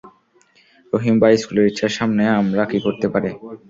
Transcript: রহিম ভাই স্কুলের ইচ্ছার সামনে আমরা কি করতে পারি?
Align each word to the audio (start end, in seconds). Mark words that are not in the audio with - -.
রহিম 0.93 1.15
ভাই 1.21 1.33
স্কুলের 1.37 1.69
ইচ্ছার 1.69 1.93
সামনে 1.97 2.23
আমরা 2.39 2.63
কি 2.71 2.77
করতে 2.85 3.07
পারি? 3.13 3.31